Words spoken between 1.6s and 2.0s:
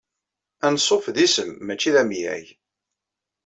mačči d